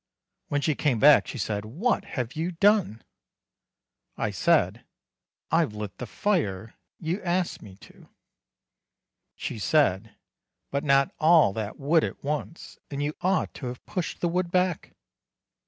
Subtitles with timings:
[0.47, 3.03] When she came back she said: "What have you done?"
[4.17, 4.83] I said:
[5.51, 8.09] "I've lit the fire; you asked me to."
[9.35, 10.15] She said:
[10.71, 14.49] "But not all that wood at once, and you ought to have pushed the wood
[14.49, 14.95] back."